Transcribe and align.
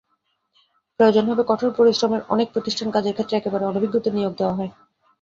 প্রয়োজন 0.99 1.25
হবে 1.27 1.43
কঠোর 1.47 1.71
পরিশ্রমেরঅনেক 1.77 2.47
প্রতিষ্ঠানে 2.53 2.93
কাজের 2.95 3.15
ক্ষেত্রে 3.15 3.35
একেবারে 3.37 3.63
অনভিজ্ঞদের 3.65 4.13
নিয়োগ 4.15 4.33
দেওয়া 4.37 4.57
হয়। 4.57 4.71